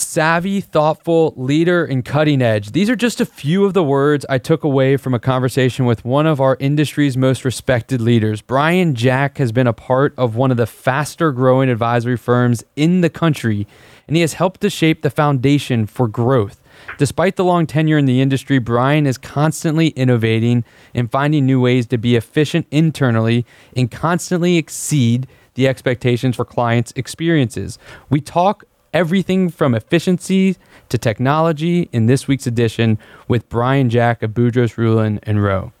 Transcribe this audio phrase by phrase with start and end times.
[0.00, 2.72] Savvy, thoughtful, leader, and cutting edge.
[2.72, 6.04] These are just a few of the words I took away from a conversation with
[6.04, 8.40] one of our industry's most respected leaders.
[8.40, 13.02] Brian Jack has been a part of one of the faster growing advisory firms in
[13.02, 13.66] the country,
[14.08, 16.60] and he has helped to shape the foundation for growth.
[16.96, 20.64] Despite the long tenure in the industry, Brian is constantly innovating
[20.94, 23.44] and finding new ways to be efficient internally
[23.76, 27.78] and constantly exceed the expectations for clients' experiences.
[28.08, 30.56] We talk everything from efficiency
[30.88, 32.98] to technology in this week's edition
[33.28, 35.72] with Brian Jack of Budros, Ruhlin, and Roe.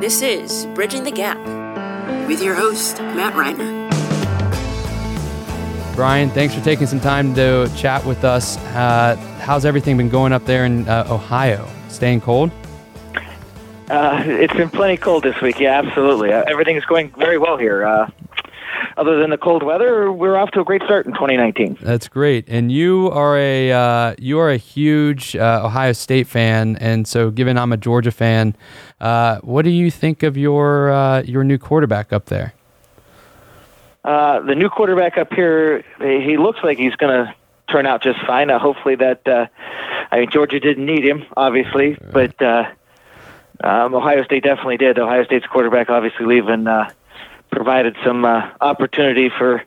[0.00, 1.38] This is Bridging the Gap
[2.26, 3.78] with your host, Matt Reiner.
[5.94, 8.56] Brian, thanks for taking some time to chat with us.
[8.56, 11.68] Uh, how's everything been going up there in uh, Ohio?
[11.88, 12.50] Staying cold?
[13.90, 15.58] Uh, it's been plenty cold this week.
[15.58, 16.32] Yeah, absolutely.
[16.32, 17.84] Uh, everything is going very well here.
[18.96, 21.78] Uh, other than the cold weather, we're off to a great start in 2019.
[21.80, 22.44] That's great.
[22.48, 27.30] And you are a uh, you are a huge uh, Ohio State fan, and so
[27.30, 28.54] given I'm a Georgia fan,
[29.00, 32.54] uh, what do you think of your uh, your new quarterback up there?
[34.04, 37.34] Uh, the new quarterback up here, he looks like he's going to
[37.70, 38.50] turn out just fine.
[38.50, 39.22] Uh, hopefully that
[40.10, 44.98] I mean Georgia didn't need him, obviously, but um, Ohio State definitely did.
[44.98, 46.64] Ohio State's quarterback obviously leaving
[47.50, 49.62] provided some uh, opportunity for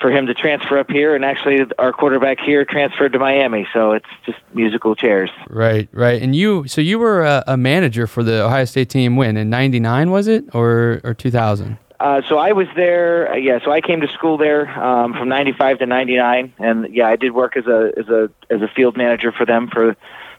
[0.00, 3.92] for him to transfer up here, and actually our quarterback here transferred to Miami, so
[3.92, 5.30] it's just musical chairs.
[5.48, 6.20] Right, right.
[6.20, 9.48] And you, so you were a, a manager for the Ohio State team when in
[9.48, 11.78] '99 was it or or 2000?
[12.00, 13.32] Uh, so I was there.
[13.32, 17.06] Uh, yeah, so I came to school there um, from '95 to '99, and yeah,
[17.06, 19.96] I did work as a as a as a field manager for them for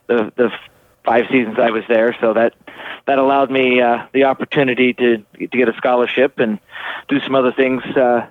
[0.07, 0.51] the the
[1.05, 2.15] five seasons I was there.
[2.19, 2.53] So that
[3.07, 6.59] that allowed me uh, the opportunity to to get a scholarship and
[7.07, 8.27] do some other things uh,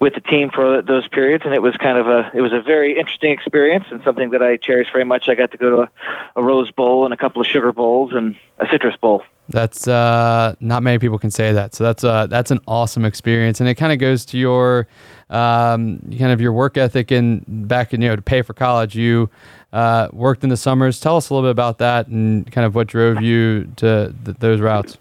[0.00, 1.44] with the team for those periods.
[1.44, 4.42] And it was kind of a it was a very interesting experience and something that
[4.42, 5.28] I cherish very much.
[5.28, 5.90] I got to go to a,
[6.36, 9.22] a Rose Bowl and a couple of Sugar Bowls and a Citrus Bowl.
[9.48, 11.74] That's uh, not many people can say that.
[11.74, 14.86] So that's uh, that's an awesome experience, and it kind of goes to your
[15.32, 18.94] um, kind of your work ethic and back in you know to pay for college.
[18.94, 19.30] You
[19.72, 21.00] uh, worked in the summers.
[21.00, 24.36] Tell us a little bit about that and kind of what drove you to th-
[24.38, 24.98] those routes.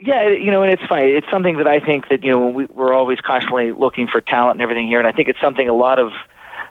[0.00, 1.10] Yeah, you know, and it's funny.
[1.10, 4.54] It's something that I think that you know we, we're always constantly looking for talent
[4.56, 6.12] and everything here, and I think it's something a lot of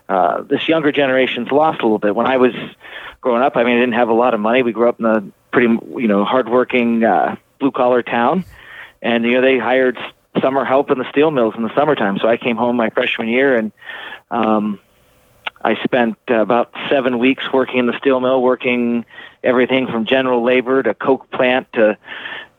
[0.07, 2.15] uh, this younger generation's lost a little bit.
[2.15, 2.53] When I was
[3.19, 4.63] growing up, I mean, I didn't have a lot of money.
[4.63, 8.45] We grew up in a pretty, you know, hardworking uh, blue collar town,
[9.01, 9.97] and you know they hired
[10.41, 12.17] summer help in the steel mills in the summertime.
[12.19, 13.71] So I came home my freshman year and
[14.29, 14.79] um,
[15.61, 19.05] I spent about seven weeks working in the steel mill, working
[19.43, 21.97] everything from general labor to coke plant to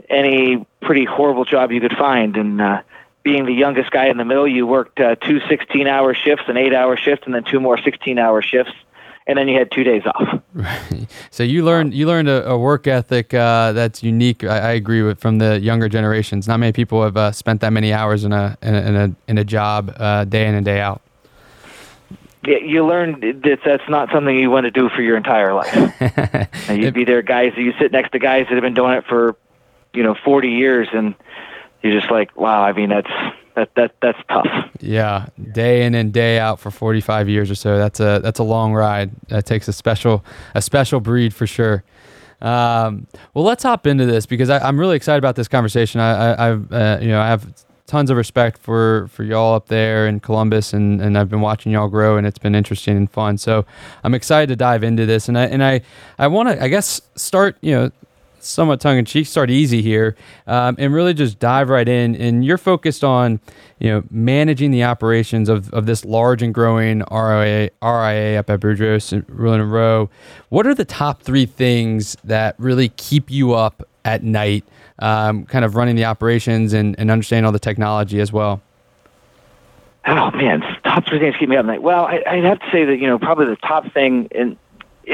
[0.09, 2.37] any pretty horrible job you could find.
[2.37, 2.83] And uh,
[3.23, 6.57] being the youngest guy in the mill, you worked uh, two 16 hour shifts, an
[6.57, 8.73] eight hour shift, and then two more 16 hour shifts.
[9.27, 10.43] And then you had two days off.
[10.55, 11.07] Right.
[11.31, 14.45] So you learned you learned a, a work ethic uh, that's unique.
[14.45, 16.47] I, I, agree with from the younger generations.
[16.47, 19.15] Not many people have uh, spent that many hours in a in a in a,
[19.29, 21.01] in a job uh, day in and day out
[22.47, 25.73] Yeah, you learn that that's not something you want to do for your entire life.
[26.69, 27.53] and you'd be there, guys.
[27.57, 29.37] You sit next to guys that have been doing it for,
[29.95, 31.15] you know, forty years, and
[31.83, 32.63] you're just like, wow.
[32.63, 33.11] I mean, that's
[33.55, 34.47] that that that's tough.
[34.81, 37.79] Yeah, day in and day out for 45 years or so.
[37.79, 39.11] That's a that's a long ride.
[39.29, 40.25] That takes a special
[40.55, 41.85] a special breed for sure.
[42.41, 46.01] Um, well, let's hop into this because I, am really excited about this conversation.
[46.01, 47.47] I, I have uh, you know I have
[47.87, 51.73] tons of respect for for y'all up there in Columbus, and and I've been watching
[51.73, 53.39] y'all grow, and it's been interesting and fun.
[53.39, 53.65] So
[54.03, 55.83] I'm excited to dive into this, and I and I
[56.19, 57.91] I want to I guess start you know
[58.43, 60.17] somewhat tongue in cheek, start easy here,
[60.47, 62.15] um, and really just dive right in.
[62.17, 63.41] And you're focused on,
[63.79, 68.61] you know, managing the operations of, of this large and growing RIA, RIA up at
[68.61, 70.11] Budros, and Roe.
[70.49, 74.65] What are the top three things that really keep you up at night
[74.99, 78.61] um, kind of running the operations and, and understanding all the technology as well?
[80.07, 81.83] Oh man, top three things keep me up at night.
[81.83, 84.57] Well, I, would have to say that you know probably the top thing, and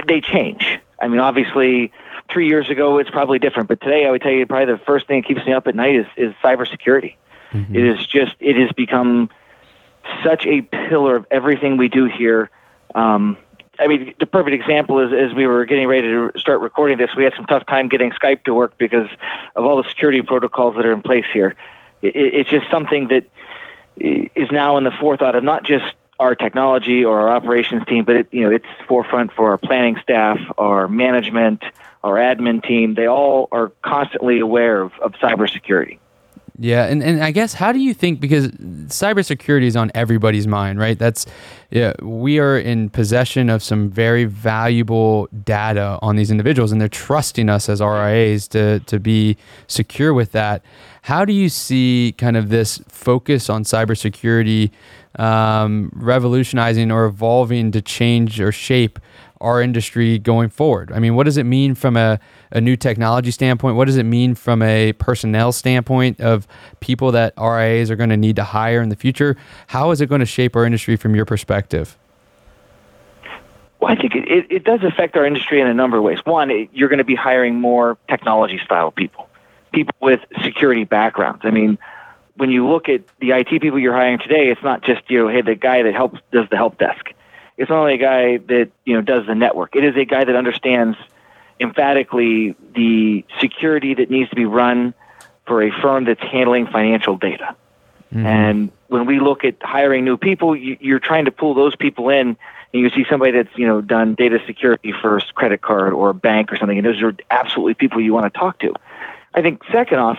[0.07, 0.79] they change.
[1.01, 1.93] I mean, obviously,
[2.31, 5.07] three years ago it's probably different, but today I would tell you probably the first
[5.07, 7.17] thing that keeps me up at night is is cybersecurity.
[7.53, 7.75] Mm-hmm.
[7.75, 9.31] It is just it has become
[10.25, 12.51] such a pillar of everything we do here.
[12.95, 13.37] Um,
[13.79, 17.11] I mean, the perfect example is as we were getting ready to start recording this,
[17.17, 19.09] we had some tough time getting Skype to work because
[19.55, 21.55] of all the security protocols that are in place here.
[22.03, 23.27] It, it's just something that
[23.97, 25.85] is now in the forethought of not just
[26.19, 29.97] our technology or our operations team, but it, you know, it's forefront for our planning
[30.03, 31.63] staff, our management,
[32.03, 32.95] our admin team.
[32.95, 35.99] They all are constantly aware of, of cybersecurity.
[36.61, 40.81] Yeah, and, and I guess how do you think because cybersecurity is on everybody's mind,
[40.81, 40.99] right?
[40.99, 41.25] That's
[41.71, 46.89] yeah, we are in possession of some very valuable data on these individuals, and they're
[46.89, 49.37] trusting us as RIAs to to be
[49.69, 50.63] secure with that.
[51.03, 54.73] How do you see kind of this focus on cybersecurity
[55.17, 58.99] um, revolutionizing or evolving to change or shape
[59.41, 60.91] our industry going forward?
[60.91, 62.19] I mean, what does it mean from a,
[62.51, 63.77] a new technology standpoint?
[63.77, 66.47] What does it mean from a personnel standpoint of
[66.81, 69.37] people that RIAs are going to need to hire in the future?
[69.69, 71.97] How is it going to shape our industry from your perspective?
[73.81, 76.19] Well, I think it, it, it does affect our industry in a number of ways.
[76.25, 79.29] One, it, you're going to be hiring more technology style people,
[79.73, 81.43] people with security backgrounds.
[81.45, 81.79] I mean,
[82.37, 85.29] when you look at the IT people you're hiring today, it's not just you know,
[85.29, 87.13] hey, the guy that helps does the help desk
[87.59, 89.77] it's not only a guy that you know does the network.
[89.77, 90.97] It is a guy that understands
[91.61, 94.95] emphatically the security that needs to be run
[95.47, 97.57] for a firm that's handling financial data.
[98.13, 98.27] Mm-hmm.
[98.27, 102.09] And when we look at hiring new people, you, are trying to pull those people
[102.09, 102.37] in,
[102.73, 106.11] and you see somebody that's you know done data security for a credit card or
[106.11, 108.75] a bank or something, and those are absolutely people you want to talk to.
[109.35, 110.19] I think second off,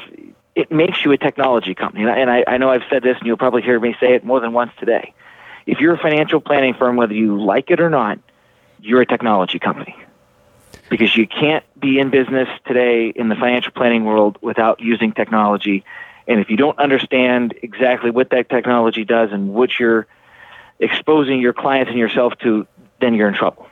[0.56, 3.38] it makes you a technology company, and I, I know I've said this, and you'll
[3.38, 5.13] probably hear me say it more than once today
[5.69, 8.19] if you're a financial planning firm, whether you like it or not,
[8.81, 9.95] you're a technology company.
[10.89, 15.83] Because you can't be in business today in the financial planning world without using technology.
[16.27, 20.07] And if you don't understand exactly what that technology does and what you're
[20.80, 22.68] exposing your clients and yourself to,
[23.00, 23.68] then you're in trouble.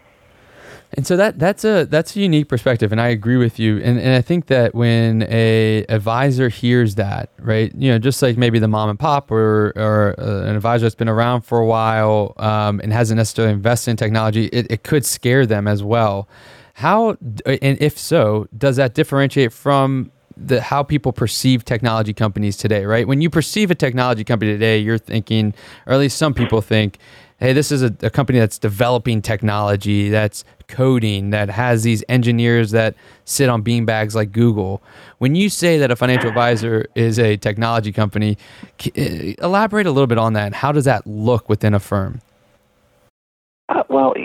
[0.94, 3.78] And so that that's a that's a unique perspective, and I agree with you.
[3.78, 8.38] And and I think that when a advisor hears that, right, you know, just like
[8.38, 11.66] maybe the mom and pop or or uh, an advisor that's been around for a
[11.66, 16.30] while um, and hasn't necessarily invested in technology, it, it could scare them as well.
[16.75, 22.86] How and if so, does that differentiate from the how people perceive technology companies today?
[22.86, 25.54] Right, when you perceive a technology company today, you're thinking,
[25.86, 26.98] or at least some people think
[27.39, 32.72] hey, this is a, a, company that's developing technology, that's coding, that has these engineers
[32.72, 32.95] that
[33.25, 34.81] sit on beanbags like Google.
[35.19, 38.38] When you say that a financial advisor is a technology company,
[38.95, 40.54] eh, elaborate a little bit on that.
[40.54, 42.22] How does that look within a firm?
[43.69, 44.16] Uh, well,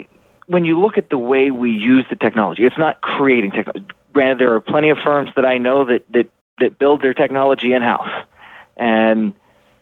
[0.47, 3.87] when you look at the way we use the technology, it's not creating technology.
[4.13, 6.29] Granted, there are plenty of firms that I know that that
[6.61, 8.11] that build their technology in house,
[8.77, 9.33] and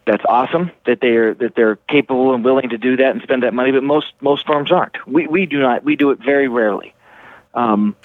[0.05, 3.53] that's awesome that they're that they're capable and willing to do that and spend that
[3.53, 3.71] money.
[3.71, 4.95] But most most firms aren't.
[5.07, 5.83] We we do not.
[5.83, 6.93] We do it very rarely.
[7.53, 7.95] Um,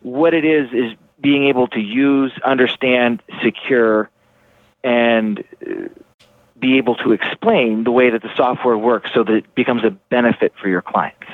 [0.00, 4.08] what it is is being able to use, understand, secure,
[4.84, 5.88] and uh,
[6.58, 9.90] be able to explain the way that the software works so that it becomes a
[9.90, 11.26] benefit for your clients.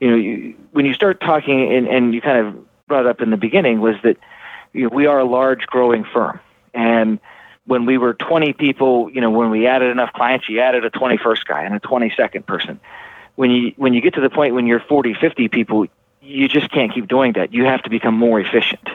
[0.00, 3.30] You know, you, when you start talking, and, and you kind of brought up in
[3.30, 4.16] the beginning, was that
[4.72, 6.40] you know, we are a large growing firm,
[6.74, 7.20] and
[7.66, 10.90] when we were 20 people, you know, when we added enough clients, you added a
[10.90, 12.80] 21st guy and a 22nd person.
[13.34, 15.86] When you when you get to the point when you're 40, 50 people,
[16.20, 17.54] you just can't keep doing that.
[17.54, 18.86] You have to become more efficient.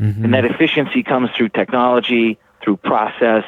[0.00, 0.24] Mm-hmm.
[0.24, 3.44] And that efficiency comes through technology, through process,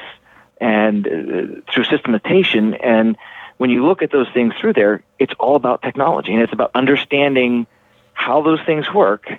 [0.60, 2.74] and uh, through systematization.
[2.74, 3.16] And
[3.56, 6.70] when you look at those things through there, it's all about technology and it's about
[6.74, 7.66] understanding
[8.12, 9.32] how those things work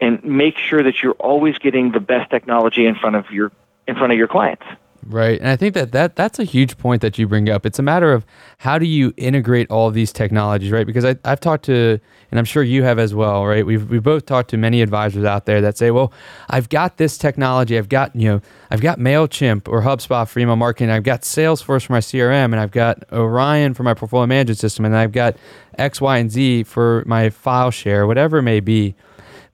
[0.00, 3.50] and make sure that you're always getting the best technology in front of your
[3.88, 4.64] in front of your clients.
[5.06, 5.40] Right.
[5.40, 7.64] And I think that, that that's a huge point that you bring up.
[7.64, 8.26] It's a matter of
[8.58, 10.86] how do you integrate all these technologies, right?
[10.86, 11.98] Because I, I've talked to,
[12.30, 13.64] and I'm sure you have as well, right?
[13.64, 16.12] We've, we've both talked to many advisors out there that say, well,
[16.50, 17.78] I've got this technology.
[17.78, 18.40] I've got, you know,
[18.70, 20.90] I've got MailChimp or HubSpot for email marketing.
[20.90, 24.84] I've got Salesforce for my CRM and I've got Orion for my portfolio management system.
[24.84, 25.36] And I've got
[25.78, 28.94] X, Y, and Z for my file share, whatever it may be.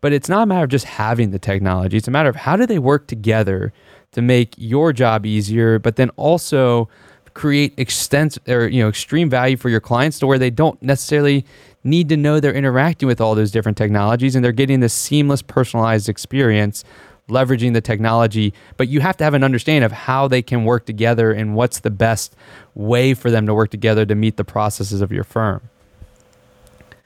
[0.01, 1.97] But it's not a matter of just having the technology.
[1.97, 3.73] It's a matter of how do they work together
[4.15, 6.89] to make your job easier, but then also
[7.35, 11.45] create extensive or you know extreme value for your clients to where they don't necessarily
[11.83, 15.43] need to know they're interacting with all those different technologies and they're getting this seamless
[15.43, 16.85] personalized experience
[17.29, 18.53] leveraging the technology.
[18.77, 21.81] But you have to have an understanding of how they can work together and what's
[21.81, 22.37] the best
[22.75, 25.63] way for them to work together to meet the processes of your firm.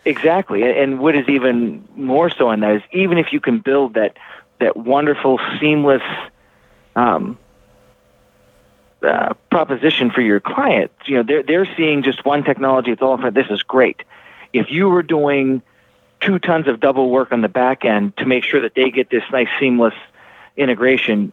[0.05, 0.63] Exactly.
[0.63, 4.17] And what is even more so in that is even if you can build that
[4.59, 6.03] that wonderful seamless
[6.99, 7.39] um,
[9.03, 10.91] uh, proposition for your client.
[11.07, 12.91] You know, they're they're seeing just one technology.
[12.91, 13.35] It's all in front.
[13.35, 14.03] This is great.
[14.53, 15.63] If you were doing
[16.21, 19.09] two tons of double work on the back end to make sure that they get
[19.11, 19.95] this nice seamless
[20.57, 21.33] integration,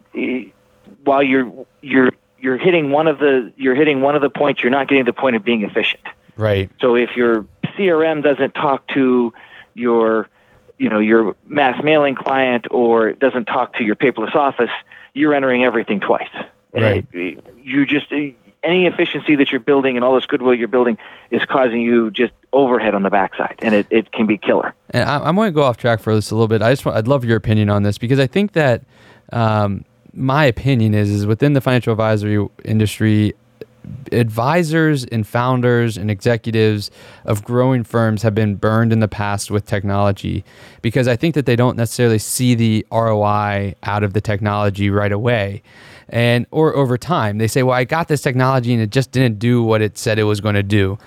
[1.04, 4.72] while you're you're you're hitting one of the you're hitting one of the points, you're
[4.72, 6.04] not getting the point of being efficient.
[6.38, 6.70] Right.
[6.80, 7.46] So if your
[7.76, 9.34] CRM doesn't talk to
[9.74, 10.30] your
[10.78, 14.70] you know your mass mailing client or doesn't talk to your paperless office,
[15.16, 16.30] you're entering everything twice.
[16.74, 17.08] Right.
[17.14, 20.98] You just any efficiency that you're building and all this goodwill you're building
[21.32, 24.74] is causing you just overhead on the backside, and it, it can be killer.
[24.90, 26.62] And I, am going to go off track for this a little bit.
[26.62, 28.84] I just want, I'd love your opinion on this because I think that
[29.32, 33.34] um, my opinion is is within the financial advisory industry,
[34.12, 36.92] advisors and founders and executives
[37.26, 40.44] of growing firms have been burned in the past with technology
[40.82, 45.12] because I think that they don't necessarily see the ROI out of the technology right
[45.12, 45.64] away.
[46.10, 49.40] And or over time they say well i got this technology and it just didn't
[49.40, 50.98] do what it said it was going to do.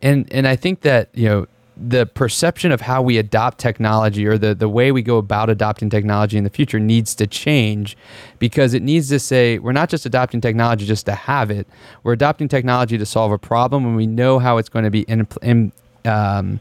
[0.00, 1.46] And and i think that you know
[1.80, 5.88] the perception of how we adopt technology or the, the way we go about adopting
[5.88, 7.96] technology in the future needs to change
[8.38, 11.68] because it needs to say we're not just adopting technology just to have it.
[12.02, 15.02] We're adopting technology to solve a problem and we know how it's going to be
[15.02, 15.72] in, in
[16.04, 16.60] um,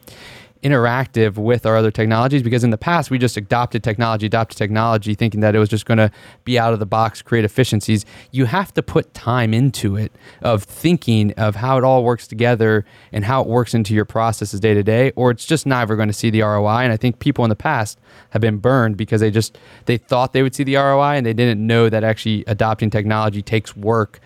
[0.67, 5.15] interactive with our other technologies because in the past we just adopted technology, adopted technology,
[5.15, 6.11] thinking that it was just going to
[6.43, 8.05] be out of the box, create efficiencies.
[8.31, 12.85] You have to put time into it of thinking of how it all works together
[13.11, 16.09] and how it works into your processes day to day, or it's just never going
[16.09, 16.81] to see the ROI.
[16.83, 17.99] And I think people in the past
[18.31, 21.33] have been burned because they just they thought they would see the ROI and they
[21.33, 24.19] didn't know that actually adopting technology takes work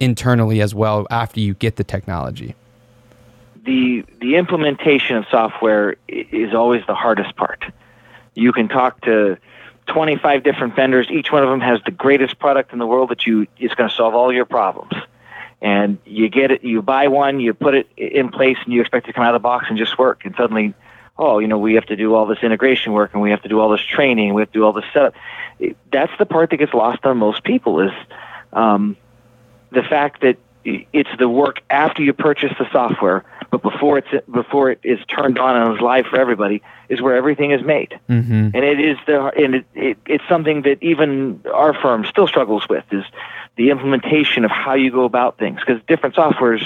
[0.00, 2.54] internally as well after you get the technology
[3.68, 7.62] the the implementation of software is always the hardest part.
[8.34, 9.36] You can talk to
[9.88, 11.08] 25 different vendors.
[11.10, 13.90] Each one of them has the greatest product in the world that you is going
[13.90, 14.92] to solve all your problems.
[15.60, 19.06] And you get it, you buy one, you put it in place, and you expect
[19.06, 20.24] it to come out of the box and just work.
[20.24, 20.72] And suddenly,
[21.18, 23.48] oh, you know, we have to do all this integration work, and we have to
[23.48, 25.14] do all this training, we have to do all this setup.
[25.92, 27.92] That's the part that gets lost on most people is
[28.52, 28.96] um,
[29.72, 34.70] the fact that it's the work after you purchase the software but before it's before
[34.70, 37.98] it is turned on and is live for everybody is where everything is made.
[38.08, 38.50] Mm-hmm.
[38.54, 42.68] And it is the and it, it, it's something that even our firm still struggles
[42.68, 43.04] with is
[43.56, 46.62] the implementation of how you go about things because different softwares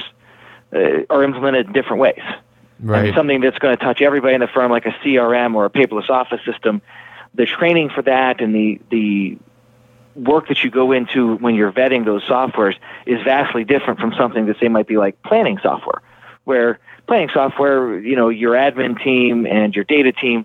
[0.75, 2.23] uh, are implemented in different ways.
[2.81, 3.07] Right.
[3.07, 5.71] And something that's going to touch everybody in the firm, like a CRM or a
[5.71, 6.83] paperless office system,
[7.33, 9.39] the training for that and the the
[10.15, 12.75] work that you go into when you're vetting those softwares
[13.07, 16.03] is vastly different from something that say might be like planning software
[16.45, 20.45] where planning software, you know, your admin team and your data team,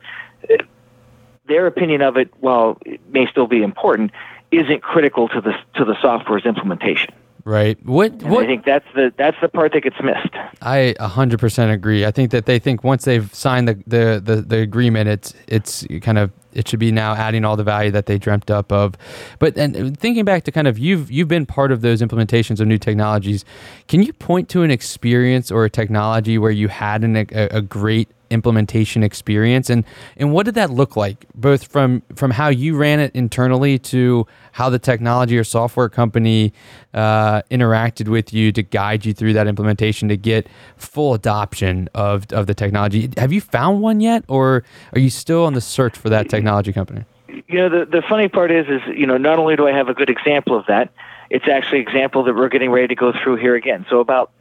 [1.48, 4.12] their opinion of it, while it may still be important,
[4.52, 7.14] isn't critical to the to the software's implementation.
[7.44, 7.78] Right.
[7.86, 8.44] What, what?
[8.44, 10.36] I think that's the that's the part that gets missed.
[10.62, 12.06] I 100% agree.
[12.06, 15.88] I think that they think once they've signed the, the, the, the agreement, it's it's
[16.02, 18.96] kind of it should be now adding all the value that they dreamt up of.
[19.40, 22.60] But and uh, thinking back to kind of you've you've been part of those implementations
[22.60, 23.46] of new technologies.
[23.88, 27.62] Can you point to an experience or a technology where you had an, a, a
[27.62, 29.70] great implementation experience.
[29.70, 29.84] And
[30.18, 34.28] and what did that look like both from from how you ran it internally to
[34.54, 36.54] how the technology or software company
[36.94, 42.26] uh, interacted with you to guide you through that implementation to get full adoption of
[42.32, 43.10] of the technology?
[43.18, 46.74] Have you found one yet or are you still on the search for that technology
[46.74, 47.06] company?
[47.48, 49.90] You know the the funny part is is you know not only do I have
[49.90, 50.92] a good example of that
[51.30, 53.86] it's actually an example that we're getting ready to go through here again.
[53.90, 54.32] So about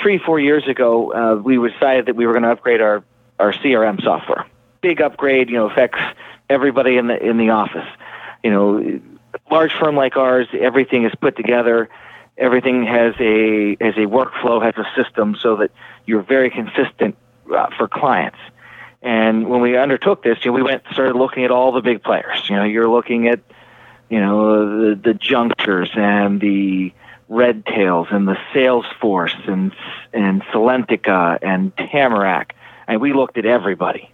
[0.00, 3.04] three four years ago uh, we decided that we were going to upgrade our
[3.38, 4.46] our CRM software.
[4.80, 5.98] Big upgrade, you know, affects
[6.48, 7.88] everybody in the in the office.
[8.42, 9.00] You know,
[9.50, 11.88] large firm like ours, everything is put together.
[12.36, 15.70] Everything has a has a workflow, has a system, so that
[16.04, 17.16] you're very consistent
[17.54, 18.38] uh, for clients.
[19.02, 22.02] And when we undertook this, you know, we went started looking at all the big
[22.02, 22.48] players.
[22.48, 23.40] You know, you're looking at,
[24.08, 26.92] you know, the the Junxures and the
[27.30, 29.72] Redtails and the Salesforce and
[30.12, 32.50] and Salentica and Tamarac
[32.86, 34.10] and we looked at everybody,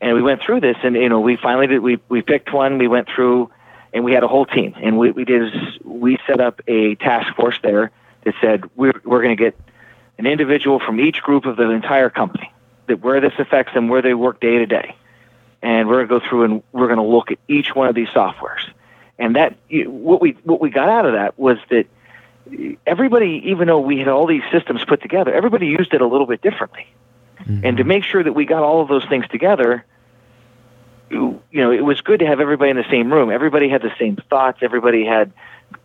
[0.00, 1.80] and we went through this, and you know, we finally did.
[1.80, 2.78] We we picked one.
[2.78, 3.50] We went through,
[3.92, 5.52] and we had a whole team, and we we did
[5.84, 7.90] we set up a task force there
[8.24, 9.58] that said we're we're going to get
[10.18, 12.52] an individual from each group of the entire company
[12.86, 14.94] that where this affects them, where they work day to day,
[15.62, 17.94] and we're going to go through and we're going to look at each one of
[17.94, 18.68] these softwares,
[19.18, 21.86] and that what we what we got out of that was that
[22.86, 26.26] everybody, even though we had all these systems put together, everybody used it a little
[26.26, 26.86] bit differently.
[27.40, 27.64] Mm-hmm.
[27.64, 29.84] And to make sure that we got all of those things together,
[31.10, 33.30] you know, it was good to have everybody in the same room.
[33.30, 34.58] Everybody had the same thoughts.
[34.62, 35.32] Everybody had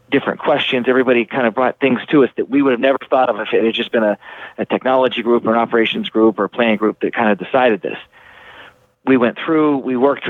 [0.09, 0.85] different questions.
[0.87, 3.53] Everybody kind of brought things to us that we would have never thought of if
[3.53, 4.17] it had just been a,
[4.57, 7.81] a technology group or an operations group or a planning group that kind of decided
[7.81, 7.97] this.
[9.05, 10.27] We went through, we worked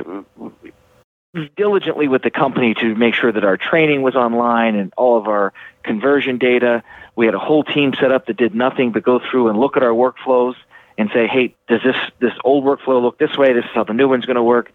[1.56, 5.28] diligently with the company to make sure that our training was online and all of
[5.28, 6.84] our conversion data.
[7.16, 9.78] We had a whole team set up that did nothing but go through and look
[9.78, 10.56] at our workflows
[11.00, 13.54] and say, hey, does this this old workflow look this way?
[13.54, 14.70] This is how the new one's going to work.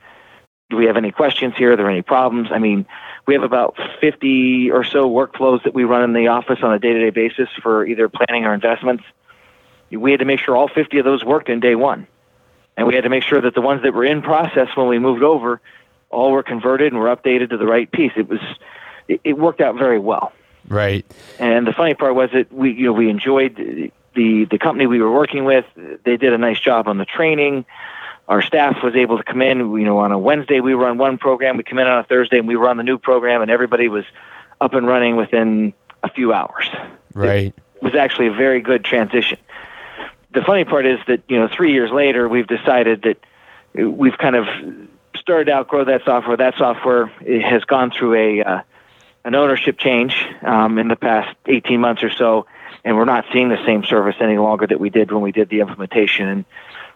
[0.70, 1.74] Do we have any questions here?
[1.74, 2.48] Are there any problems?
[2.50, 2.86] I mean,
[3.26, 6.78] we have about 50 or so workflows that we run in the office on a
[6.78, 9.04] day-to-day basis for either planning or investments.
[9.90, 12.06] We had to make sure all 50 of those worked in day one,
[12.78, 14.98] and we had to make sure that the ones that were in process when we
[14.98, 15.60] moved over
[16.08, 18.12] all were converted and were updated to the right piece.
[18.16, 18.40] It was
[19.08, 20.32] it, it worked out very well.
[20.66, 21.04] Right.
[21.38, 25.00] And the funny part was that we you know we enjoyed the the company we
[25.00, 25.64] were working with.
[26.04, 27.64] They did a nice job on the training
[28.28, 29.59] our staff was able to come in.
[29.59, 31.56] You know, on a Wednesday we run one program.
[31.56, 34.04] We come in on a Thursday and we run the new program, and everybody was
[34.61, 36.68] up and running within a few hours.
[37.12, 37.54] Right.
[37.76, 39.38] It was actually a very good transition.
[40.33, 43.18] The funny part is that you know, three years later, we've decided that
[43.75, 44.47] we've kind of
[45.16, 46.37] started to outgrow that software.
[46.37, 48.62] That software has gone through a uh,
[49.25, 52.47] an ownership change um, in the past 18 months or so,
[52.84, 55.48] and we're not seeing the same service any longer that we did when we did
[55.48, 56.28] the implementation.
[56.28, 56.44] And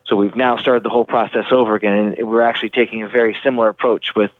[0.06, 3.36] so we've now started the whole process over again, and we're actually taking a very
[3.42, 4.30] similar approach with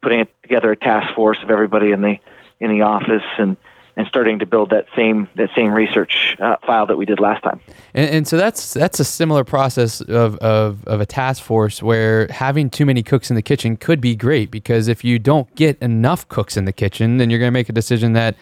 [0.00, 2.18] putting together a task force of everybody in the
[2.60, 3.56] in the office and
[3.96, 7.42] and starting to build that same that same research uh, file that we did last
[7.42, 7.60] time.
[7.94, 12.26] And, and, so that's that's a similar process of, of of a task force where
[12.28, 15.78] having too many cooks in the kitchen could be great because if you don't get
[15.82, 18.34] enough cooks in the kitchen, then you're going to make a decision that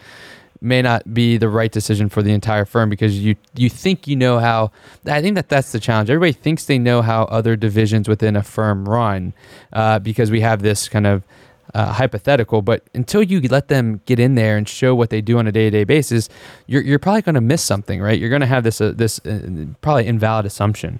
[0.61, 4.15] may not be the right decision for the entire firm because you you think you
[4.15, 4.71] know how
[5.05, 6.09] I think that that's the challenge.
[6.09, 9.33] Everybody thinks they know how other divisions within a firm run
[9.73, 11.23] uh, because we have this kind of
[11.73, 15.39] uh, hypothetical, but until you let them get in there and show what they do
[15.39, 16.29] on a day to day basis,
[16.67, 18.19] you're you're probably going to miss something, right?
[18.19, 20.99] You're going to have this uh, this uh, probably invalid assumption.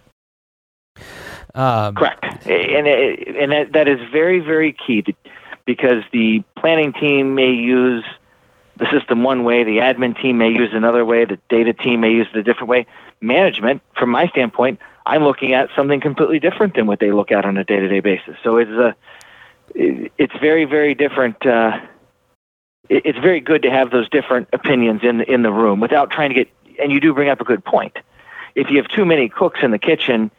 [1.53, 5.03] Um, Correct, and and that, that is very very key
[5.65, 8.05] because the planning team may use
[8.81, 12.09] the system one way, the admin team may use another way, the data team may
[12.09, 12.87] use it a different way.
[13.21, 17.45] Management, from my standpoint, I'm looking at something completely different than what they look at
[17.45, 18.37] on a day-to-day basis.
[18.43, 18.95] So it's a,
[19.75, 21.45] it's very, very different.
[21.45, 21.79] Uh,
[22.89, 26.35] it's very good to have those different opinions in in the room without trying to
[26.35, 26.49] get.
[26.81, 27.95] And you do bring up a good point.
[28.55, 30.31] If you have too many cooks in the kitchen,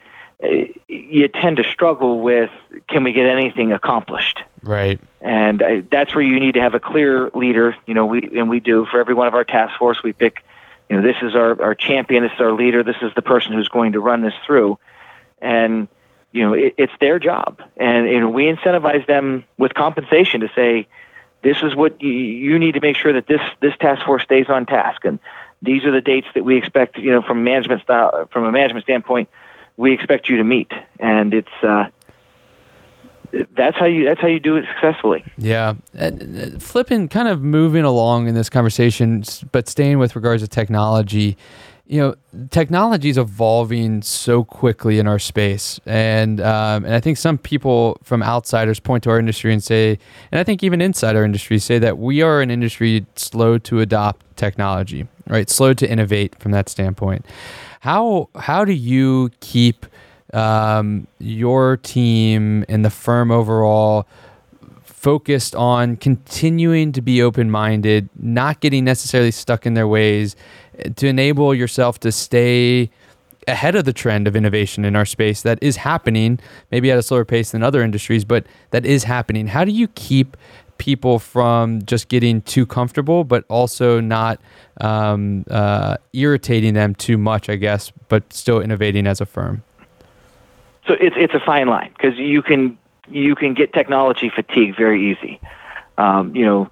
[0.89, 2.51] you tend to struggle with
[2.89, 4.43] can we get anything accomplished?
[4.63, 5.01] Right.
[5.21, 8.49] And uh, that's where you need to have a clear leader you know we and
[8.49, 10.03] we do for every one of our task force.
[10.03, 10.45] We pick
[10.89, 13.53] you know this is our, our champion this is our leader this is the person
[13.53, 14.79] who's going to run this through.
[15.41, 15.89] And
[16.33, 17.63] you know it, it's their job.
[17.77, 20.89] And you know we incentivize them with compensation to say
[21.43, 24.47] this is what you, you need to make sure that this this task force stays
[24.49, 25.05] on task.
[25.05, 25.21] And
[25.61, 28.85] these are the dates that we expect you know from management style from a management
[28.85, 29.29] standpoint
[29.77, 31.87] we expect you to meet, and it's uh,
[33.57, 35.25] that's how you that's how you do it successfully.
[35.39, 36.11] Yeah, uh,
[36.59, 41.37] flipping, kind of moving along in this conversation, but staying with regards to technology.
[41.85, 47.19] You know, technology is evolving so quickly in our space, and um, and I think
[47.19, 49.99] some people from outsiders point to our industry and say,
[50.31, 53.81] and I think even inside our industry say that we are an industry slow to
[53.81, 55.51] adopt technology, right?
[55.51, 57.27] Slow to innovate from that standpoint.
[57.83, 59.87] How how do you keep
[60.33, 64.07] um, your team and the firm overall
[64.85, 70.37] focused on continuing to be open minded, not getting necessarily stuck in their ways,
[70.95, 72.89] to enable yourself to stay
[73.49, 76.39] ahead of the trend of innovation in our space that is happening,
[76.71, 79.49] maybe at a slower pace than other industries, but that is happening.
[79.49, 80.37] How do you keep
[80.83, 84.41] people from just getting too comfortable, but also not
[84.81, 89.63] um, uh, irritating them too much, I guess, but still innovating as a firm?
[90.89, 92.77] So it's it's a fine line because you can
[93.09, 95.41] you can get technology fatigue very easy.
[95.99, 96.69] Um, you know,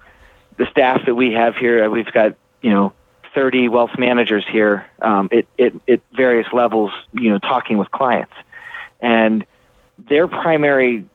[0.57, 2.91] the staff that we have here, we've got you know
[3.33, 8.33] 30 wealth managers here um, at, at, at various levels, you know, talking with clients,
[8.99, 9.45] and
[9.97, 11.05] their primary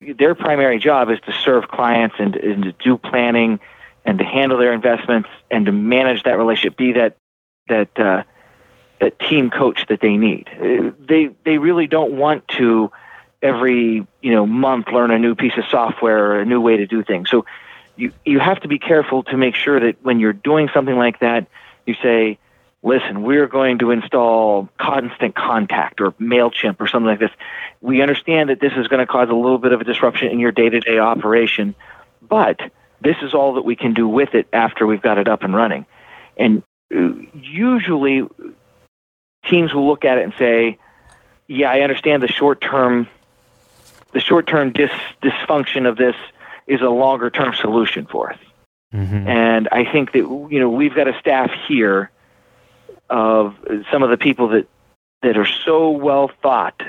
[0.00, 3.60] their primary job is to serve clients and, and to do planning
[4.04, 7.16] and to handle their investments and to manage that relationship, be that
[7.68, 8.22] that uh,
[9.00, 10.48] that team coach that they need.
[10.98, 12.90] They they really don't want to
[13.42, 16.86] every you know month learn a new piece of software or a new way to
[16.86, 17.28] do things.
[17.28, 17.44] So
[17.96, 21.20] you you have to be careful to make sure that when you're doing something like
[21.20, 21.48] that,
[21.86, 22.38] you say,
[22.82, 27.30] listen, we're going to install constant contact or MailChimp or something like this.
[27.80, 30.38] We understand that this is going to cause a little bit of a disruption in
[30.38, 31.74] your day to day operation,
[32.22, 32.60] but
[33.00, 35.54] this is all that we can do with it after we've got it up and
[35.54, 35.86] running.
[36.36, 36.62] And
[36.94, 38.26] uh, usually,
[39.46, 40.78] teams will look at it and say,
[41.46, 43.08] yeah, I understand the short term.
[44.10, 44.90] The short-term dis-
[45.22, 46.16] dysfunction of this
[46.66, 48.38] is a longer-term solution for us,
[48.92, 49.28] mm-hmm.
[49.28, 52.10] and I think that you know we've got a staff here
[53.10, 53.54] of
[53.90, 54.66] some of the people that
[55.22, 56.80] that are so well thought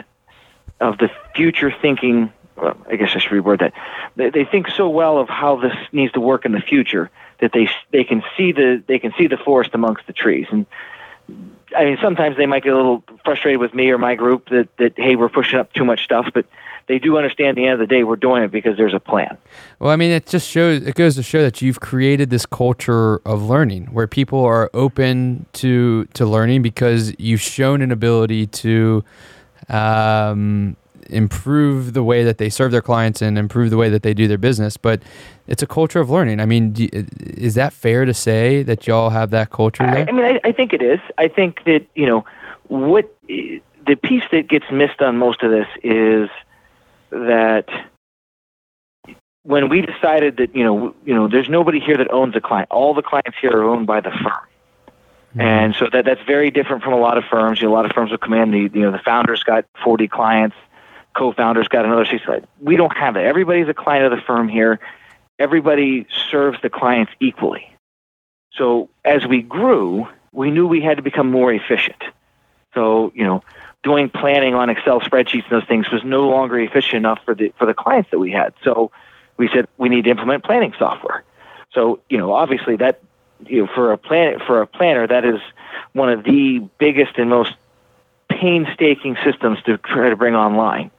[0.79, 3.73] of the future thinking well, I guess I should reword that.
[4.15, 7.51] They, they think so well of how this needs to work in the future that
[7.53, 10.47] they they can see the they can see the forest amongst the trees.
[10.51, 10.65] And
[11.75, 14.69] I mean, sometimes they might get a little frustrated with me or my group that
[14.77, 16.45] that hey, we're pushing up too much stuff, but
[16.89, 18.99] they do understand at the end of the day we're doing it because there's a
[18.99, 19.37] plan.
[19.77, 23.17] Well, I mean, it just shows it goes to show that you've created this culture
[23.25, 29.03] of learning where people are open to to learning because you've shown an ability to
[29.69, 30.75] um,
[31.11, 34.27] improve the way that they serve their clients and improve the way that they do
[34.27, 34.75] their business.
[34.75, 35.03] But
[35.45, 36.39] it's a culture of learning.
[36.39, 40.07] I mean, do, is that fair to say that y'all have that culture there?
[40.07, 40.99] I, I mean, I, I think it is.
[41.19, 42.25] I think that you know
[42.67, 46.29] what the piece that gets missed on most of this is
[47.11, 47.67] that
[49.43, 52.69] when we decided that you know you know there's nobody here that owns a client.
[52.71, 54.45] All the clients here are owned by the firm.
[55.29, 55.41] Mm-hmm.
[55.41, 57.61] and so that that's very different from a lot of firms.
[57.61, 59.65] You know, a lot of firms will come in the you know the founders got
[59.83, 60.55] 40 clients
[61.15, 63.25] co-founders got another 60 we don't have that.
[63.25, 64.79] Everybody's a client of the firm here.
[65.37, 67.75] Everybody serves the clients equally.
[68.53, 72.01] So as we grew we knew we had to become more efficient.
[72.73, 73.43] So you know
[73.83, 77.53] doing planning on Excel spreadsheets and those things was no longer efficient enough for the
[77.57, 78.53] for the clients that we had.
[78.63, 78.91] So
[79.37, 81.23] we said we need to implement planning software.
[81.73, 83.01] So you know, obviously that
[83.45, 85.39] you know for a plan for a planner that is
[85.93, 87.53] one of the biggest and most
[88.29, 90.91] painstaking systems to try to bring online.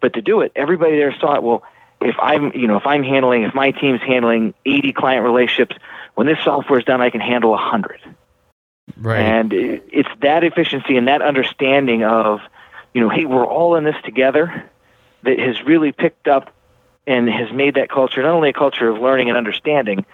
[0.00, 1.42] But to do it, everybody there saw it.
[1.42, 1.62] Well,
[2.00, 5.76] if I'm you know if I'm handling if my team's handling 80 client relationships,
[6.14, 8.00] when this software is done, I can handle 100.
[8.96, 9.20] Right.
[9.20, 12.40] And it's that efficiency and that understanding of,
[12.94, 14.70] you know, hey, we're all in this together
[15.22, 16.52] that has really picked up
[17.06, 20.04] and has made that culture not only a culture of learning and understanding,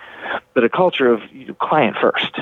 [0.54, 1.22] but a culture of
[1.58, 2.38] client first.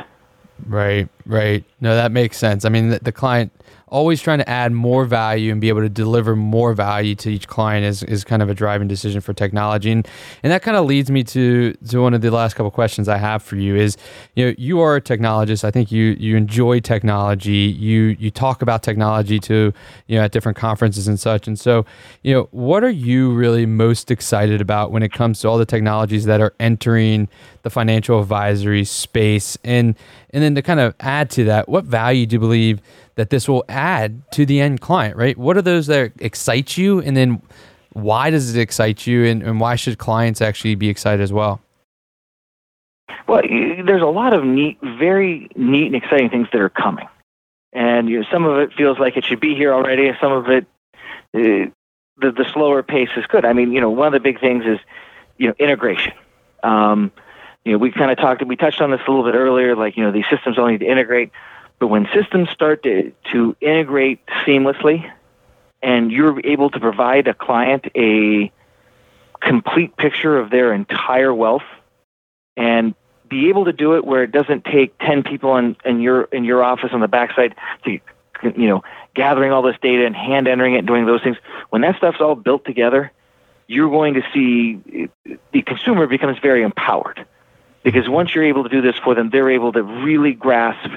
[0.66, 1.64] Right, right.
[1.80, 2.64] No, that makes sense.
[2.64, 3.52] I mean, the, the client
[3.90, 7.48] always trying to add more value and be able to deliver more value to each
[7.48, 9.90] client is, is kind of a driving decision for technology.
[9.90, 10.06] And,
[10.42, 13.18] and that kind of leads me to, to one of the last couple questions I
[13.18, 13.96] have for you is,
[14.34, 15.64] you know, you are a technologist.
[15.64, 17.74] I think you, you enjoy technology.
[17.78, 19.72] You, you talk about technology to,
[20.06, 21.46] you know, at different conferences and such.
[21.46, 21.84] And so,
[22.22, 25.66] you know, what are you really most excited about when it comes to all the
[25.66, 27.28] technologies that are entering
[27.62, 29.58] the financial advisory space?
[29.64, 29.96] And,
[30.30, 32.80] and then to kind of add to that, what value do you believe
[33.16, 35.36] that this will add to the end client, right?
[35.36, 37.00] What are those that excite you?
[37.00, 37.42] And then
[37.92, 39.24] why does it excite you?
[39.24, 41.60] And, and why should clients actually be excited as well?
[43.26, 47.08] Well, there's a lot of neat, very neat and exciting things that are coming.
[47.72, 50.10] And you know, some of it feels like it should be here already.
[50.20, 50.66] Some of it,
[51.34, 51.70] uh,
[52.20, 53.44] the, the slower pace is good.
[53.44, 54.78] I mean, you know, one of the big things is,
[55.38, 56.12] you know, integration.
[56.62, 57.12] Um,
[57.64, 59.96] you know, we kind of talked, we touched on this a little bit earlier, like,
[59.96, 61.30] you know, these systems all need to integrate.
[61.80, 65.10] But when systems start to, to integrate seamlessly
[65.82, 68.52] and you're able to provide a client a
[69.40, 71.64] complete picture of their entire wealth
[72.56, 72.94] and
[73.28, 76.44] be able to do it where it doesn't take 10 people in, in your in
[76.44, 78.82] your office on the backside to you know
[79.14, 81.38] gathering all this data and hand entering it and doing those things
[81.70, 83.10] when that stuff's all built together
[83.66, 85.08] you're going to see
[85.52, 87.24] the consumer becomes very empowered.
[87.84, 90.90] Because once you're able to do this for them they're able to really grasp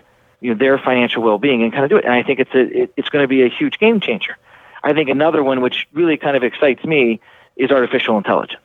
[0.43, 2.03] you know their financial well-being and kind of do it.
[2.03, 4.38] And I think it's a it, it's going to be a huge game changer.
[4.84, 7.21] I think another one which really kind of excites me
[7.56, 8.62] is artificial intelligence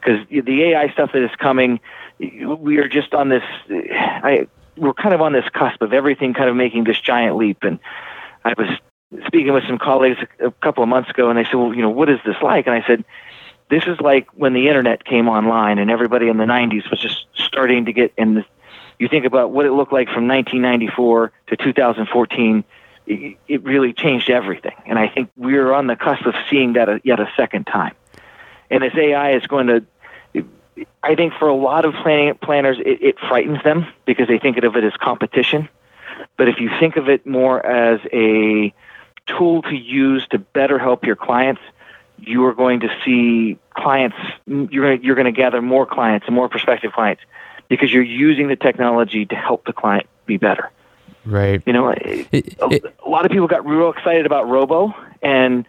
[0.00, 1.80] because the AI stuff that is coming,
[2.18, 3.42] we are just on this.
[3.68, 7.58] I we're kind of on this cusp of everything kind of making this giant leap.
[7.62, 7.78] And
[8.44, 8.68] I was
[9.26, 11.90] speaking with some colleagues a couple of months ago, and they said, "Well, you know,
[11.90, 13.04] what is this like?" And I said,
[13.68, 17.26] "This is like when the internet came online, and everybody in the '90s was just
[17.34, 18.44] starting to get in the
[18.98, 22.64] you think about what it looked like from 1994 to 2014,
[23.06, 24.74] it, it really changed everything.
[24.86, 27.94] And I think we're on the cusp of seeing that a, yet a second time.
[28.70, 29.84] And as AI is going to,
[31.02, 34.56] I think for a lot of planning planners, it, it frightens them because they think
[34.58, 35.68] of it as competition.
[36.36, 38.74] But if you think of it more as a
[39.26, 41.60] tool to use to better help your clients,
[42.18, 44.16] you are going to see clients.
[44.46, 47.22] You're you're going to gather more clients and more prospective clients
[47.68, 50.70] because you're using the technology to help the client be better.
[51.24, 51.62] Right.
[51.66, 55.66] You know, it, it, a, lot of people got real excited about Robo, and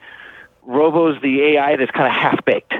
[0.63, 2.73] Robo's the AI that's kind of half baked.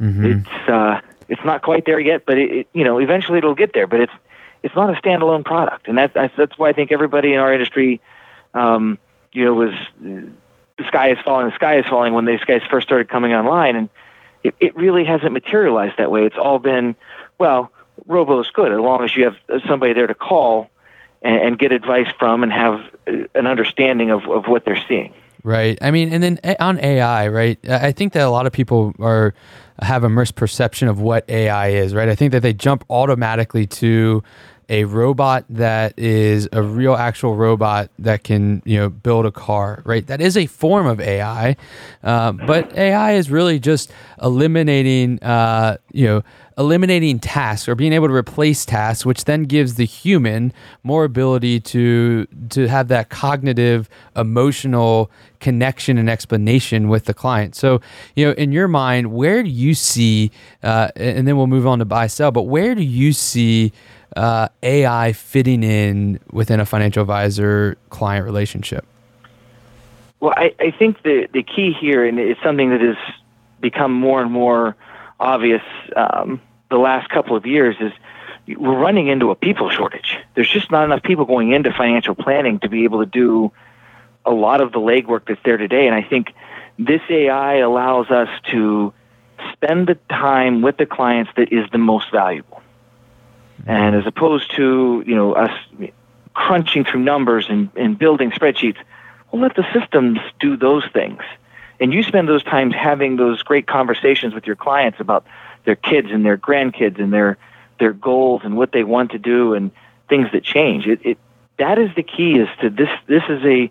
[0.00, 0.26] Mm-hmm.
[0.26, 3.72] It's uh, it's not quite there yet, but it, it, you know eventually it'll get
[3.72, 3.86] there.
[3.86, 4.12] But it's
[4.64, 8.00] it's not a standalone product, and that's that's why I think everybody in our industry,
[8.54, 8.98] um,
[9.32, 12.88] you know, was the sky is falling, the sky is falling when these guys first
[12.88, 13.88] started coming online, and
[14.42, 16.24] it, it really hasn't materialized that way.
[16.26, 16.96] It's all been
[17.38, 17.70] well
[18.06, 20.70] robo is good as long as you have somebody there to call
[21.22, 25.12] and, and get advice from and have an understanding of, of what they're seeing.
[25.42, 25.78] Right.
[25.80, 27.58] I mean, and then on AI, right?
[27.70, 29.32] I think that a lot of people are
[29.80, 32.08] have a misperception of what AI is, right?
[32.08, 34.24] I think that they jump automatically to
[34.68, 39.82] a robot that is a real actual robot that can you know build a car
[39.84, 41.56] right that is a form of ai
[42.02, 46.22] uh, but ai is really just eliminating uh, you know
[46.58, 51.60] eliminating tasks or being able to replace tasks, which then gives the human more ability
[51.60, 57.54] to to have that cognitive, emotional connection and explanation with the client.
[57.54, 57.80] So,
[58.14, 60.30] you know, in your mind, where do you see,
[60.62, 63.72] uh, and then we'll move on to buy sell, but where do you see
[64.16, 68.86] uh, AI fitting in within a financial advisor client relationship?
[70.20, 72.96] Well, I, I think the the key here, and it's something that has
[73.60, 74.74] become more and more
[75.18, 75.62] obvious
[75.94, 77.92] um, the last couple of years is
[78.56, 80.18] we're running into a people shortage.
[80.34, 83.52] There's just not enough people going into financial planning to be able to do
[84.24, 85.86] a lot of the legwork that's there today.
[85.86, 86.32] And I think
[86.78, 88.92] this AI allows us to
[89.52, 92.62] spend the time with the clients that is the most valuable.
[93.66, 95.50] And as opposed to, you know, us
[96.34, 98.76] crunching through numbers and, and building spreadsheets,
[99.32, 101.20] we'll let the systems do those things.
[101.80, 105.26] And you spend those times having those great conversations with your clients about
[105.64, 107.38] their kids and their grandkids and their
[107.78, 109.70] their goals and what they want to do and
[110.08, 110.86] things that change.
[110.86, 111.18] It, it
[111.58, 112.38] that is the key.
[112.38, 113.70] Is to this this is a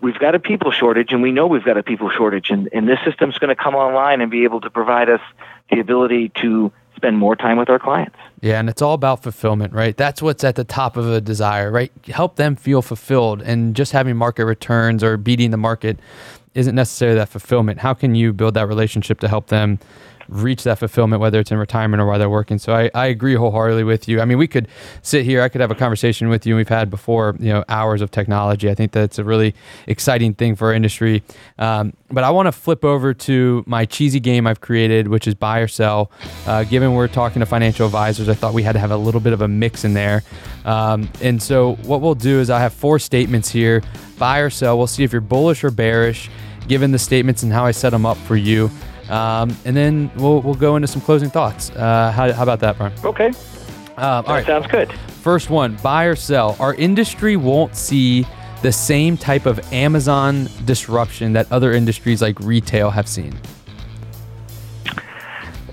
[0.00, 2.88] we've got a people shortage and we know we've got a people shortage and, and
[2.88, 5.20] this system's going to come online and be able to provide us
[5.70, 8.16] the ability to spend more time with our clients.
[8.40, 9.96] Yeah, and it's all about fulfillment, right?
[9.96, 11.90] That's what's at the top of a desire, right?
[12.06, 15.98] Help them feel fulfilled and just having market returns or beating the market
[16.54, 17.80] isn't necessarily that fulfillment.
[17.80, 19.78] How can you build that relationship to help them
[20.30, 22.58] reach that fulfillment, whether it's in retirement or while they're working.
[22.58, 24.20] So I, I agree wholeheartedly with you.
[24.20, 24.68] I mean, we could
[25.02, 27.64] sit here, I could have a conversation with you, and we've had before, you know,
[27.68, 28.70] hours of technology.
[28.70, 29.54] I think that's a really
[29.86, 31.22] exciting thing for our industry.
[31.58, 35.34] Um, but I want to flip over to my cheesy game I've created, which is
[35.34, 36.10] buy or sell.
[36.46, 39.20] Uh, given we're talking to financial advisors, I thought we had to have a little
[39.20, 40.22] bit of a mix in there.
[40.64, 43.82] Um, and so what we'll do is I have four statements here
[44.18, 44.76] buy or sell.
[44.78, 46.30] We'll see if you're bullish or bearish
[46.68, 48.70] given the statements and how I set them up for you.
[49.10, 51.70] Um, and then we'll, we'll go into some closing thoughts.
[51.70, 52.92] Uh, how, how about that, Brian?
[53.04, 53.32] Okay.
[53.96, 54.46] Um, all right.
[54.46, 54.92] Sounds good.
[54.92, 56.56] First one buy or sell.
[56.58, 58.24] Our industry won't see
[58.62, 63.38] the same type of Amazon disruption that other industries like retail have seen.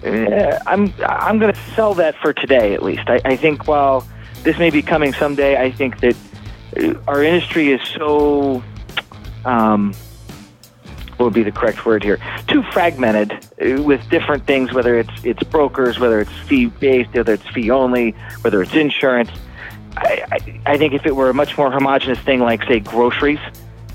[0.03, 3.03] Uh, I'm I'm going to sell that for today at least.
[3.07, 4.07] I, I think while
[4.43, 6.15] this may be coming someday, I think that
[6.77, 8.63] uh, our industry is so
[9.45, 9.93] um,
[11.25, 12.19] would be the correct word here?
[12.47, 17.33] Too fragmented uh, with different things, whether it's it's brokers, whether it's fee based, whether
[17.33, 19.29] it's fee only, whether it's insurance.
[19.97, 23.39] I, I, I think if it were a much more homogenous thing, like say groceries,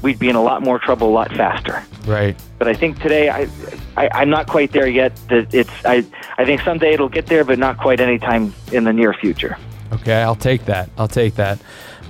[0.02, 1.84] we'd be in a lot more trouble a lot faster.
[2.06, 2.36] Right.
[2.58, 3.48] But I think today I,
[3.96, 5.14] I I'm not quite there yet.
[5.28, 6.04] That it's I
[6.38, 9.56] I think someday it'll get there, but not quite anytime in the near future.
[9.92, 10.88] Okay, I'll take that.
[10.96, 11.60] I'll take that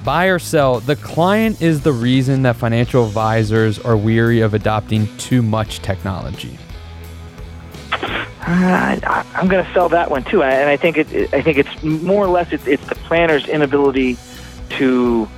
[0.04, 5.14] buy or sell, the client is the reason that financial advisors are weary of adopting
[5.16, 6.58] too much technology.
[7.92, 11.32] Uh, I, am going to sell that one too, and I think it.
[11.32, 14.16] I think it's more or less it's, it's the planner's inability
[14.70, 15.28] to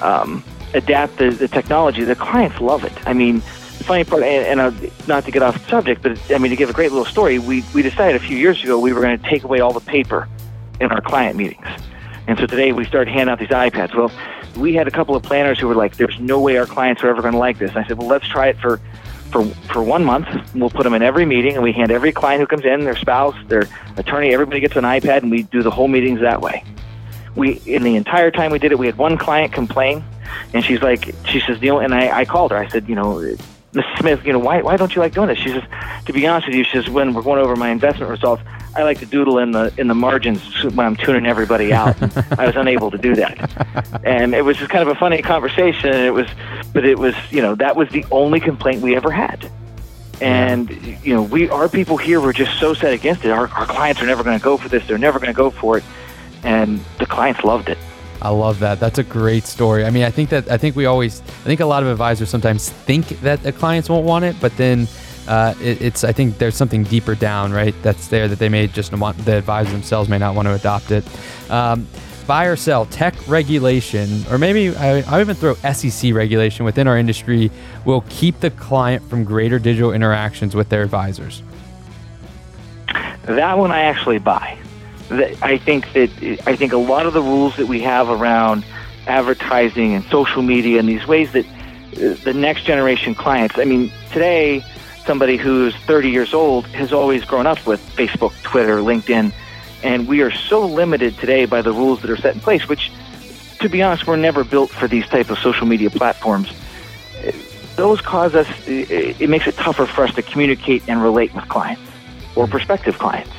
[0.00, 2.04] um, adapt the, the technology.
[2.04, 2.92] The clients love it.
[3.08, 3.42] I mean,
[3.78, 6.56] the funny part, and, and not to get off the subject, but I mean to
[6.56, 7.40] give a great little story.
[7.40, 9.80] We we decided a few years ago we were going to take away all the
[9.80, 10.28] paper
[10.78, 11.66] in our client meetings.
[12.26, 13.94] And so today we started handing out these iPads.
[13.94, 14.10] Well,
[14.56, 17.08] we had a couple of planners who were like, "There's no way our clients are
[17.08, 18.80] ever going to like this." And I said, "Well, let's try it for."
[19.30, 22.42] For, for one month, we'll put them in every meeting, and we hand every client
[22.42, 23.62] who comes in, their spouse, their
[23.96, 26.62] attorney, everybody gets an iPad, and we do the whole meetings that way.
[27.34, 30.04] We, in the entire time we did it, we had one client complain,
[30.52, 32.58] and she's like, she says, know, and I, I called her.
[32.58, 33.14] I said, you know,
[33.72, 33.98] Mrs.
[34.00, 35.38] Smith, you know, why, why don't you like doing this?
[35.38, 35.64] She says,
[36.04, 38.42] to be honest with you, she says, when we're going over my investment results,
[38.74, 41.96] I like to doodle in the in the margins when I'm tuning everybody out.
[42.38, 45.90] I was unable to do that, and it was just kind of a funny conversation.
[45.90, 46.26] And it was,
[46.72, 49.50] but it was you know that was the only complaint we ever had.
[50.20, 50.70] And
[51.04, 53.30] you know we our people here were just so set against it.
[53.30, 54.86] Our, our clients are never going to go for this.
[54.86, 55.84] They're never going to go for it,
[56.42, 57.78] and the clients loved it.
[58.22, 58.78] I love that.
[58.78, 59.84] That's a great story.
[59.84, 62.30] I mean, I think that I think we always I think a lot of advisors
[62.30, 64.86] sometimes think that the clients won't want it, but then
[65.28, 67.74] uh, it, it's I think there's something deeper down, right?
[67.82, 70.90] That's there that they may just want the advisors themselves may not want to adopt
[70.90, 71.04] it.
[71.50, 71.86] Um,
[72.26, 76.96] buy or sell tech regulation, or maybe I, I even throw SEC regulation within our
[76.96, 77.50] industry
[77.84, 81.42] will keep the client from greater digital interactions with their advisors.
[83.24, 84.58] That one I actually buy.
[85.10, 86.10] I think that
[86.46, 88.64] I think a lot of the rules that we have around
[89.06, 91.44] advertising and social media and these ways that
[91.92, 93.58] the next generation clients.
[93.58, 94.64] I mean, today,
[95.04, 99.32] somebody who's 30 years old has always grown up with Facebook, Twitter, LinkedIn,
[99.82, 102.90] and we are so limited today by the rules that are set in place, which,
[103.60, 106.52] to be honest, were never built for these type of social media platforms.
[107.76, 111.82] Those cause us, it makes it tougher for us to communicate and relate with clients
[112.36, 113.32] or prospective clients.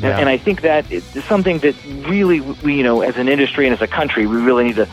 [0.00, 0.18] Yeah.
[0.18, 1.74] And, I think that is something that
[2.08, 4.88] really, we, you know, as an industry and as a country, we really need to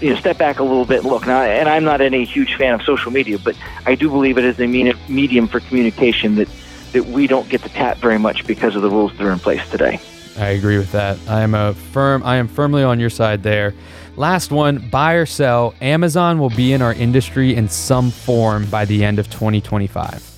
[0.00, 1.26] you know, step back a little bit and look.
[1.26, 4.44] Now, and I'm not any huge fan of social media, but I do believe it
[4.44, 6.48] is a medium for communication that,
[6.92, 9.38] that we don't get to tap very much because of the rules that are in
[9.38, 10.00] place today.
[10.36, 11.16] I agree with that.
[11.28, 12.22] I am a firm.
[12.24, 13.72] I am firmly on your side there.
[14.16, 15.74] Last one: buy or sell.
[15.80, 20.30] Amazon will be in our industry in some form by the end of 2025.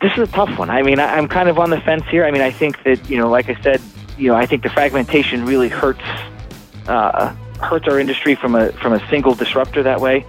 [0.00, 0.68] This is a tough one.
[0.68, 2.24] I mean, I'm kind of on the fence here.
[2.24, 3.80] I mean, I think that you know, like I said,
[4.18, 6.02] you know, I think the fragmentation really hurts
[6.88, 10.26] uh, hurts our industry from a from a single disruptor that way.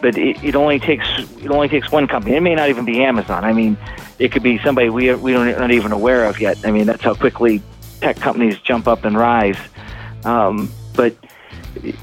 [0.00, 2.36] But it, it only takes it only takes one company.
[2.36, 3.44] It may not even be Amazon.
[3.44, 3.76] I mean,
[4.18, 6.58] it could be somebody we we don't not even aware of yet.
[6.64, 7.62] I mean, that's how quickly
[8.00, 9.58] tech companies jump up and rise.
[10.24, 11.16] Um, but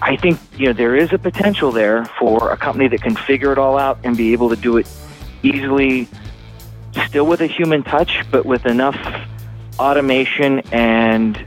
[0.02, 3.52] I think you know there is a potential there for a company that can figure
[3.52, 4.88] it all out and be able to do it
[5.44, 6.08] easily,
[7.08, 8.98] still with a human touch, but with enough
[9.80, 11.38] automation and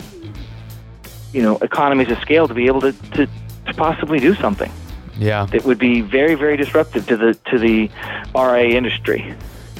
[1.34, 3.26] you know economies of scale to be able to, to,
[3.66, 4.70] to possibly do something.
[5.18, 7.90] Yeah, it would be very very disruptive to the to the
[8.34, 9.34] RA industry.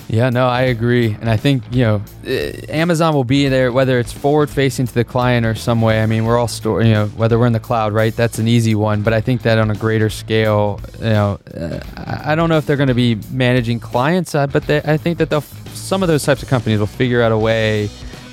[0.07, 3.99] Yeah, no, I agree, and I think you know, eh, Amazon will be there whether
[3.99, 6.03] it's forward facing to the client or some way.
[6.03, 8.15] I mean, we're all store, you know, whether we're in the cloud, right?
[8.15, 11.81] That's an easy one, but I think that on a greater scale, you know, uh,
[11.97, 15.19] I don't know if they're going to be managing clients, uh, but they, I think
[15.19, 17.89] that they'll some of those types of companies will figure out a way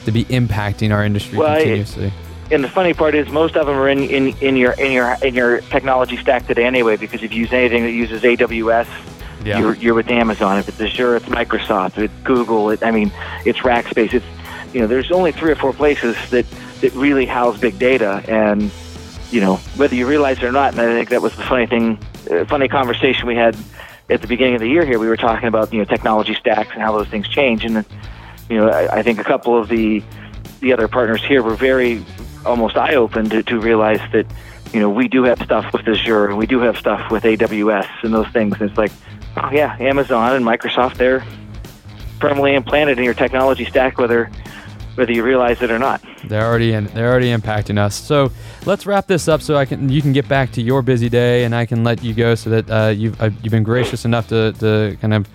[0.05, 2.07] to be impacting our industry well, continuously.
[2.07, 2.13] It,
[2.51, 5.17] and the funny part is most of them are in, in, in your in your
[5.23, 8.87] in your technology stack today anyway because if you use anything that uses AWS
[9.45, 9.59] yeah.
[9.59, 10.59] you're, you're with Amazon.
[10.59, 11.97] If it's Azure it's Microsoft.
[11.97, 13.11] If it's Google it, I mean
[13.45, 14.13] it's Rackspace.
[14.13, 14.25] It's
[14.73, 16.45] you know there's only three or four places that
[16.81, 18.23] that really house big data.
[18.27, 18.71] And
[19.31, 21.65] you know whether you realize it or not and I think that was the funny
[21.65, 21.97] thing
[22.29, 23.57] uh, funny conversation we had
[24.09, 24.99] at the beginning of the year here.
[24.99, 27.65] We were talking about you know technology stacks and how those things change.
[27.65, 27.85] And
[28.49, 30.03] you know I, I think a couple of the
[30.59, 32.05] the other partners here were very
[32.45, 34.25] almost eye opened to, to realize that
[34.73, 37.89] you know we do have stuff with Azure and we do have stuff with AWS
[38.03, 38.59] and those things.
[38.59, 38.91] And it's like,
[39.37, 41.25] oh yeah, Amazon and Microsoft they're
[42.19, 44.29] firmly implanted in your technology stack, whether
[44.95, 46.01] whether you realize it or not.
[46.25, 47.95] They're already in, they're already impacting us.
[47.95, 48.31] So
[48.65, 51.43] let's wrap this up so I can you can get back to your busy day
[51.43, 54.27] and I can let you go so that uh, you've uh, you've been gracious enough
[54.29, 55.27] to to kind of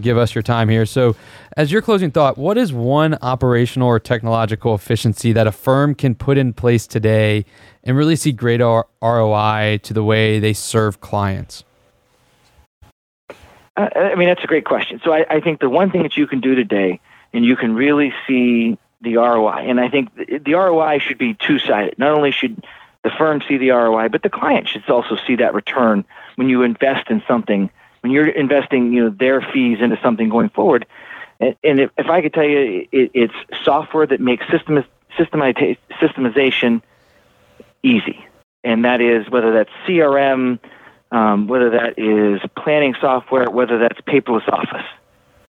[0.00, 0.86] give us your time here.
[0.86, 1.16] So,
[1.56, 6.14] as your closing thought, what is one operational or technological efficiency that a firm can
[6.14, 7.44] put in place today
[7.84, 11.64] and really see great ROI to the way they serve clients?
[13.76, 15.00] Uh, I mean, that's a great question.
[15.04, 17.00] So, I, I, think the one thing that you can do today,
[17.32, 21.34] and you can really see the ROI, and I think the, the ROI should be
[21.34, 21.98] two sided.
[21.98, 22.64] Not only should
[23.02, 26.04] the firm see the ROI, but the client should also see that return
[26.36, 27.70] when you invest in something
[28.02, 30.86] when you're investing, you know, their fees into something going forward.
[31.40, 33.34] And, and if, if, I could tell you, it, it's
[33.64, 34.84] software that makes system,
[35.18, 36.82] systemization
[37.82, 38.24] easy,
[38.62, 40.58] and that is whether that's CRM,
[41.10, 44.86] um, whether that is planning software, whether that's paperless office.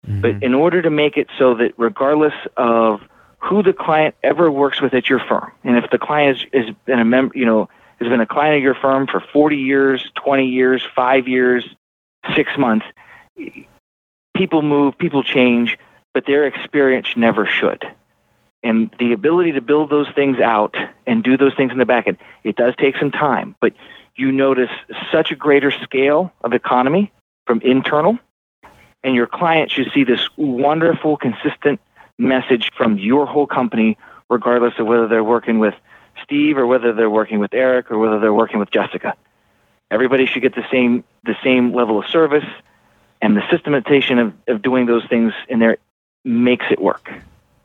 [0.06, 0.22] Mm-hmm.
[0.22, 3.02] But in order to make it so that regardless of
[3.40, 6.76] who the client ever works with at your firm, and if the client has, has
[6.86, 10.06] been a member, you know, has been a client of your firm for 40 years,
[10.16, 11.66] 20 years, five years,
[12.36, 12.86] six months,
[14.36, 15.78] people move, people change,
[16.14, 17.86] but their experience never should.
[18.62, 22.08] And the ability to build those things out and do those things in the back
[22.08, 23.74] end, it does take some time, but
[24.16, 24.70] you notice
[25.12, 27.12] such a greater scale of economy
[27.46, 28.18] from internal,
[29.04, 31.82] and your client should see this wonderful, consistent
[32.18, 33.98] message from your whole company,
[34.30, 35.74] regardless of whether they're working with
[36.24, 39.16] Steve or whether they're working with Eric or whether they're working with Jessica.
[39.94, 42.46] Everybody should get the same the same level of service,
[43.22, 45.78] and the systematization of, of doing those things in there
[46.26, 47.12] makes it work.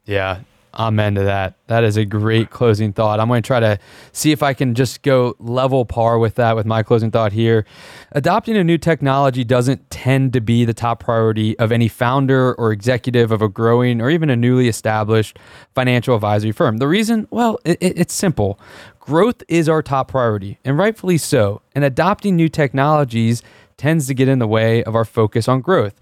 [0.05, 0.41] Yeah,
[0.79, 1.55] Amen to that.
[1.67, 3.19] That is a great closing thought.
[3.19, 3.79] I'm going to try to
[4.13, 7.65] see if I can just go level par with that with my closing thought here.
[8.13, 12.71] Adopting a new technology doesn't tend to be the top priority of any founder or
[12.71, 15.39] executive of a growing or even a newly established
[15.75, 16.77] financial advisory firm.
[16.77, 18.61] The reason, well, it, it's simple.
[19.09, 21.63] Growth is our top priority, and rightfully so.
[21.75, 23.43] And adopting new technologies
[23.79, 25.95] tends to get in the way of our focus on growth.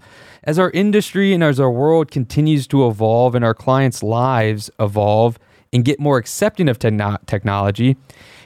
[0.43, 5.39] As our industry and as our world continues to evolve and our clients' lives evolve,
[5.73, 7.97] and get more accepting of te- technology,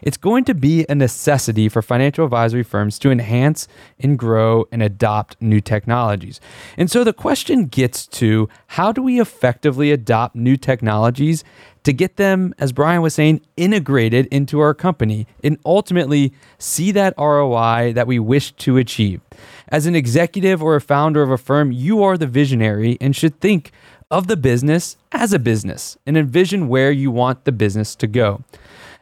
[0.02, 3.68] it's going to be a necessity for financial advisory firms to enhance
[4.00, 6.40] and grow and adopt new technologies.
[6.78, 11.44] And so the question gets to how do we effectively adopt new technologies
[11.84, 17.14] to get them, as Brian was saying, integrated into our company and ultimately see that
[17.18, 19.22] ROI that we wish to achieve.
[19.70, 23.40] As an executive or a founder of a firm, you are the visionary and should
[23.40, 23.72] think
[24.12, 28.44] of the business as a business and envision where you want the business to go.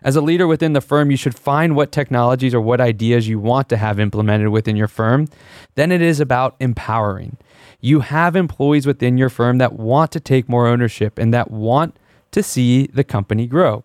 [0.01, 3.39] As a leader within the firm, you should find what technologies or what ideas you
[3.39, 5.27] want to have implemented within your firm.
[5.75, 7.37] Then it is about empowering.
[7.81, 11.97] You have employees within your firm that want to take more ownership and that want
[12.31, 13.83] to see the company grow.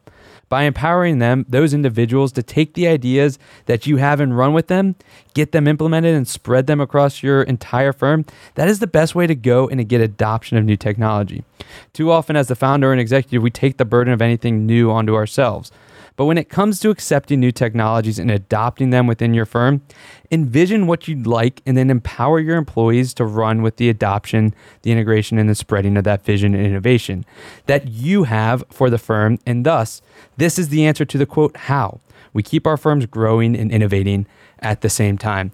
[0.49, 4.69] By empowering them, those individuals, to take the ideas that you have and run with
[4.69, 4.97] them,
[5.35, 8.25] get them implemented, and spread them across your entire firm,
[8.55, 11.45] that is the best way to go and to get adoption of new technology.
[11.93, 15.15] Too often, as the founder and executive, we take the burden of anything new onto
[15.15, 15.73] ourselves.
[16.17, 19.83] But when it comes to accepting new technologies and adopting them within your firm,
[20.31, 24.93] envision what you'd like and then empower your employees to run with the adoption, the
[24.93, 27.25] integration, and the spreading of that vision and innovation
[27.67, 29.39] that you have for the firm.
[29.45, 30.03] And thus,
[30.37, 32.01] this is the answer to the quote, how
[32.33, 34.27] we keep our firms growing and innovating
[34.61, 35.53] at the same time.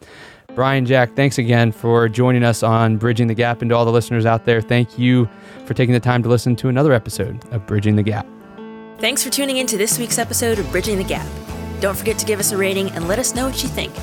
[0.54, 3.62] Brian Jack, thanks again for joining us on Bridging the Gap.
[3.62, 5.28] And to all the listeners out there, thank you
[5.64, 8.26] for taking the time to listen to another episode of Bridging the Gap.
[9.00, 11.26] Thanks for tuning in to this week's episode of Bridging the Gap.
[11.80, 13.94] Don't forget to give us a rating and let us know what you think.